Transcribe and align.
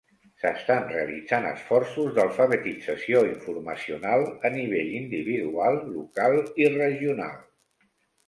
S'estan 0.43 0.85
realitzant 0.91 1.43
esforços 1.49 2.07
d'alfabetització 2.15 3.21
informacional 3.27 4.25
a 4.49 4.51
nivell 4.55 4.89
individual, 5.01 5.79
local 5.99 6.41
i 6.65 6.69
regional. 6.79 7.39